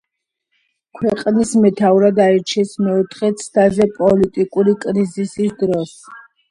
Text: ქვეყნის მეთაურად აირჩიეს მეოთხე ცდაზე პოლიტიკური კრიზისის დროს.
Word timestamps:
ქვეყნის 0.99 1.51
მეთაურად 1.65 2.23
აირჩიეს 2.25 2.73
მეოთხე 2.87 3.33
ცდაზე 3.45 3.91
პოლიტიკური 4.01 4.77
კრიზისის 4.87 5.59
დროს. 5.63 5.99